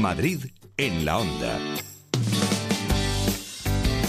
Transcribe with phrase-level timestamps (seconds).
[0.00, 1.58] Madrid en la onda.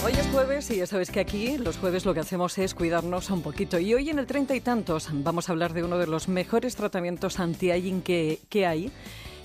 [0.05, 3.29] Hoy es jueves y ya sabes que aquí los jueves lo que hacemos es cuidarnos
[3.29, 3.79] un poquito.
[3.79, 6.75] Y hoy en el treinta y tantos vamos a hablar de uno de los mejores
[6.75, 8.91] tratamientos anti-aging que, que hay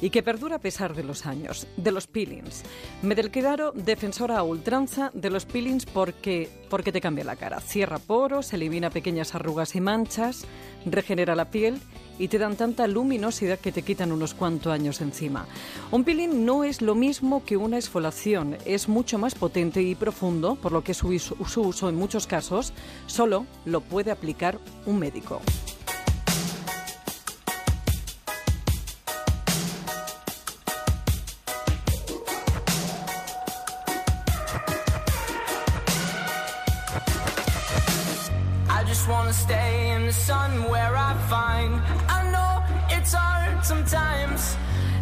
[0.02, 2.64] y que perdura a pesar de los años, de los peelings.
[3.00, 7.60] Me del quedaro defensora a ultranza de los peelings porque, porque te cambia la cara.
[7.60, 10.44] Cierra poros, elimina pequeñas arrugas y manchas,
[10.84, 11.80] regenera la piel
[12.18, 15.46] y te dan tanta luminosidad que te quitan unos cuantos años encima.
[15.92, 20.56] Un peeling no es lo mismo que una esfolación, es mucho más potente y profundo,
[20.56, 22.72] por lo que su, su uso en muchos casos
[23.06, 25.40] solo lo puede aplicar un médico.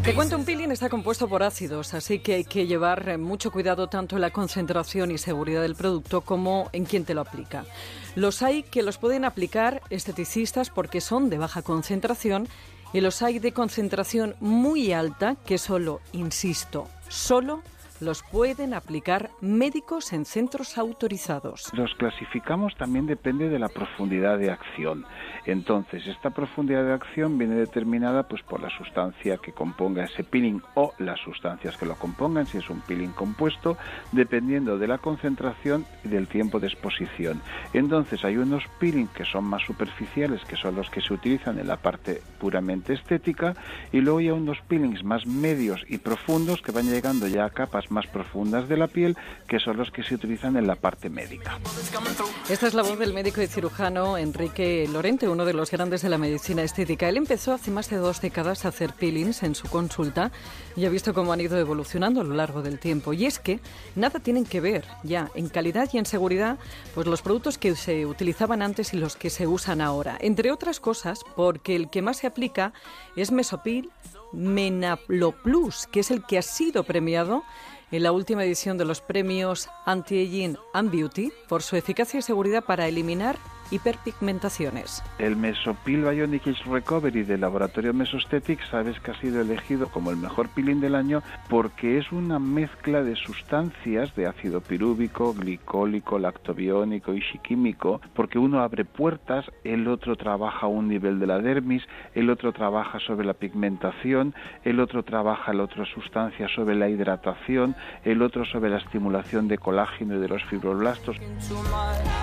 [0.03, 3.51] Te cuento, un peeling está compuesto por ácidos, así que hay que llevar eh, mucho
[3.51, 7.67] cuidado tanto en la concentración y seguridad del producto como en quien te lo aplica.
[8.15, 12.49] Los hay que los pueden aplicar esteticistas porque son de baja concentración
[12.95, 17.63] y los hay de concentración muy alta que solo, insisto, solo
[18.01, 21.71] los pueden aplicar médicos en centros autorizados.
[21.75, 25.05] Los clasificamos también depende de la profundidad de acción.
[25.47, 30.61] Entonces, esta profundidad de acción viene determinada pues por la sustancia que componga ese peeling
[30.75, 33.77] o las sustancias que lo compongan, si es un peeling compuesto,
[34.13, 37.41] dependiendo de la concentración y del tiempo de exposición.
[37.73, 41.69] Entonces, hay unos peeling que son más superficiales, que son los que se utilizan en
[41.69, 43.55] la parte puramente estética,
[43.93, 47.90] y luego hay unos peelings más medios y profundos que van llegando ya a capas
[47.91, 49.17] más profundas de la piel,
[49.49, 51.59] que son los que se utilizan en la parte médica.
[52.49, 56.09] Esta es la voz del médico y cirujano Enrique Lorente, uno de los grandes de
[56.09, 57.09] la medicina estética.
[57.09, 60.31] Él empezó hace más de dos décadas a hacer peelings en su consulta
[60.77, 63.13] y ha visto cómo han ido evolucionando a lo largo del tiempo.
[63.13, 63.61] Y es que
[63.97, 66.59] nada tienen que ver ya en calidad y en seguridad
[66.95, 70.17] pues los productos que se utilizaban antes y los que se usan ahora.
[70.21, 72.73] Entre otras cosas, porque el que más se aplica
[73.17, 73.91] es Mesopil
[74.33, 77.43] Menaplo Plus, que es el que ha sido premiado
[77.91, 82.65] en la última edición de los premios Anti-Aging and Beauty por su eficacia y seguridad
[82.65, 83.39] para eliminar
[83.71, 85.03] hiperpigmentaciones.
[85.19, 90.49] El Mesopil Bionic Recovery del laboratorio Mesostatic sabes que ha sido elegido como el mejor
[90.49, 97.21] peeling del año porque es una mezcla de sustancias de ácido pirúvico, glicólico, lactobiónico y
[97.21, 101.83] chiquímico, porque uno abre puertas, el otro trabaja a un nivel de la dermis,
[102.15, 107.75] el otro trabaja sobre la pigmentación, el otro trabaja la otra sustancia sobre la hidratación,
[108.05, 111.17] el otro sobre la estimulación de colágeno y de los fibroblastos.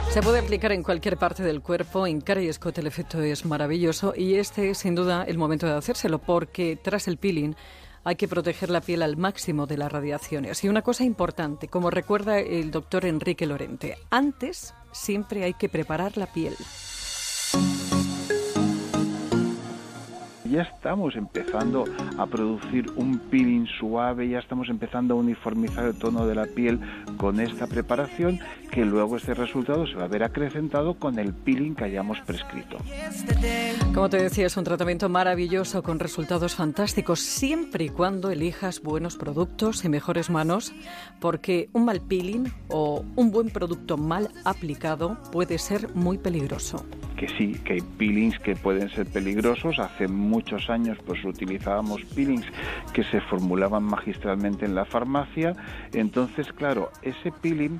[0.09, 2.07] Se puede aplicar en cualquier parte del cuerpo.
[2.07, 5.65] En cara y escote el efecto es maravilloso y este es sin duda el momento
[5.65, 7.53] de hacérselo porque tras el peeling
[8.03, 10.63] hay que proteger la piel al máximo de las radiaciones.
[10.63, 16.17] Y una cosa importante, como recuerda el doctor Enrique Lorente, antes siempre hay que preparar
[16.17, 16.55] la piel.
[20.49, 21.85] ya estamos empezando
[22.17, 26.79] a producir un peeling suave, ya estamos empezando a uniformizar el tono de la piel
[27.17, 28.39] con esta preparación,
[28.77, 32.77] que luego este resultado se va a ver acrecentado con el peeling que hayamos prescrito.
[33.91, 39.17] Como te decía, es un tratamiento maravilloso con resultados fantásticos, siempre y cuando elijas buenos
[39.17, 40.75] productos y mejores manos,
[41.19, 46.85] porque un mal peeling o un buen producto mal aplicado puede ser muy peligroso
[47.17, 49.79] que sí, que hay peelings que pueden ser peligrosos.
[49.79, 52.45] Hace muchos años pues utilizábamos peelings
[52.93, 55.55] que se formulaban magistralmente en la farmacia.
[55.93, 57.79] Entonces, claro, ese peeling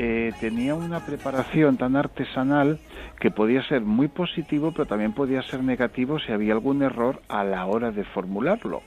[0.00, 2.78] eh, tenía una preparación tan artesanal
[3.18, 7.42] que podía ser muy positivo, pero también podía ser negativo si había algún error a
[7.42, 8.80] la hora de formularlo.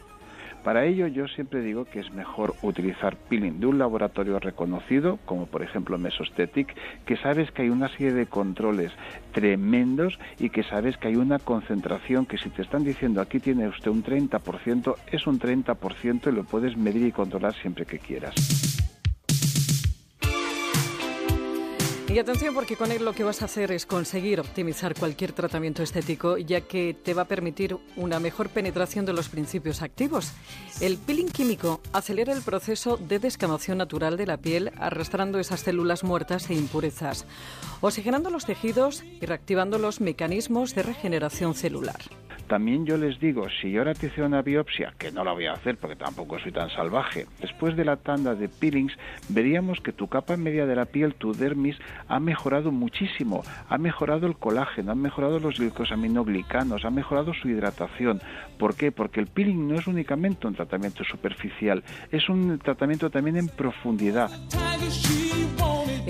[0.64, 5.48] Para ello yo siempre digo que es mejor utilizar peeling de un laboratorio reconocido, como
[5.48, 6.74] por ejemplo Mesostetic,
[7.06, 8.94] que sabes que hay una serie de controles
[9.34, 13.68] tremendos y que sabes que hay una concentración que si te están diciendo aquí tiene
[13.68, 18.81] usted un 30%, es un 30% y lo puedes medir y controlar siempre que quieras.
[22.12, 25.82] Y atención porque con él lo que vas a hacer es conseguir optimizar cualquier tratamiento
[25.82, 30.34] estético ya que te va a permitir una mejor penetración de los principios activos.
[30.82, 36.04] El peeling químico acelera el proceso de descamación natural de la piel arrastrando esas células
[36.04, 37.26] muertas e impurezas,
[37.80, 42.02] oxigenando los tejidos y reactivando los mecanismos de regeneración celular.
[42.52, 45.46] También yo les digo, si yo ahora te hice una biopsia, que no la voy
[45.46, 48.92] a hacer porque tampoco soy tan salvaje, después de la tanda de peelings
[49.30, 51.78] veríamos que tu capa media de la piel, tu dermis,
[52.10, 58.20] ha mejorado muchísimo, ha mejorado el colágeno, han mejorado los glicosaminoglicanos, ha mejorado su hidratación.
[58.60, 58.92] ¿Por qué?
[58.92, 64.30] Porque el peeling no es únicamente un tratamiento superficial, es un tratamiento también en profundidad.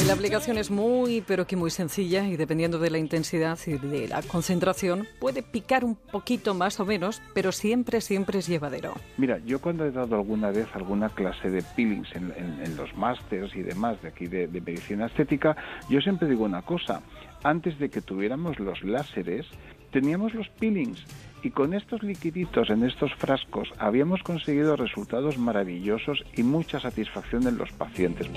[0.08, 4.08] La aplicación es muy, pero que muy sencilla y dependiendo de la intensidad y de
[4.08, 8.94] la concentración, puede picar un poquito más o menos, pero siempre, siempre es llevadero.
[9.18, 12.32] Mira, yo cuando he dado alguna vez alguna clase de peelings en,
[12.76, 15.56] los másters y demás de aquí de, de medicina estética,
[15.90, 17.02] yo siempre digo una cosa,
[17.44, 19.46] antes de que tuviéramos los láseres,
[19.92, 21.04] teníamos los peelings
[21.44, 27.58] y con estos liquiditos en estos frascos habíamos conseguido resultados maravillosos y mucha satisfacción en
[27.58, 28.30] los pacientes.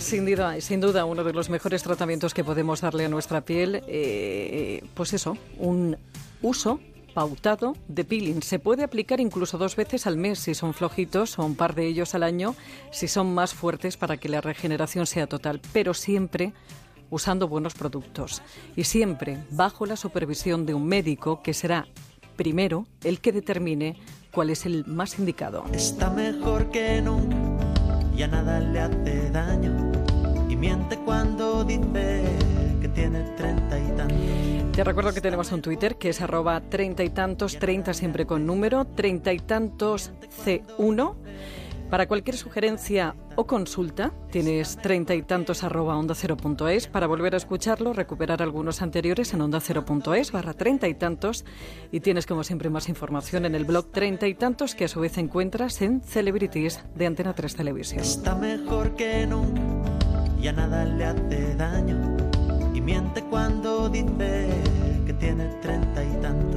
[0.00, 3.82] Sin duda, uno de los mejores tratamientos que podemos darle a nuestra piel.
[3.86, 5.96] Eh, pues eso, un
[6.42, 6.80] uso
[7.14, 8.40] pautado de peeling.
[8.40, 11.86] Se puede aplicar incluso dos veces al mes si son flojitos o un par de
[11.86, 12.54] ellos al año
[12.92, 16.52] si son más fuertes para que la regeneración sea total, pero siempre
[17.10, 18.42] usando buenos productos
[18.76, 21.86] y siempre bajo la supervisión de un médico que será
[22.36, 23.98] primero el que determine
[24.30, 25.64] cuál es el más indicado.
[25.74, 27.36] Está mejor que nunca,
[28.16, 29.59] ya nada le hace daño
[31.64, 32.22] dice
[32.80, 34.18] que tiene treinta y tantos.
[34.72, 38.46] Te recuerdo que tenemos un Twitter que es arroba treinta y tantos, treinta siempre con
[38.46, 40.12] número, treinta y tantos
[40.44, 41.14] C1
[41.90, 46.86] para cualquier sugerencia o consulta, tienes treinta y tantos arroba onda cero punto es.
[46.86, 50.94] Para volver a escucharlo, recuperar algunos anteriores en onda cero punto es barra treinta y
[50.94, 51.44] tantos.
[51.90, 55.00] Y tienes, como siempre, más información en el blog treinta y tantos que a su
[55.00, 58.00] vez encuentras en Celebrities de Antena 3 Televisión.
[58.00, 59.60] Está mejor que nunca,
[60.40, 62.16] ya nada le hace daño.
[62.74, 64.48] Y miente cuando dice
[65.06, 66.49] que tiene treinta y tantos.